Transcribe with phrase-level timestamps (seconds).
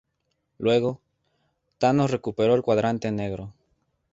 [0.57, 0.99] Luego,
[1.77, 3.53] Thanos recuperó el Cuadrante Negro.